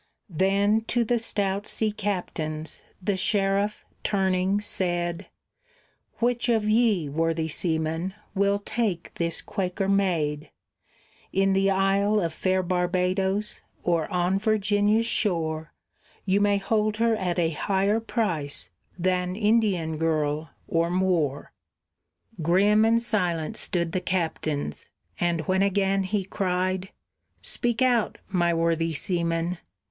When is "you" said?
16.25-16.41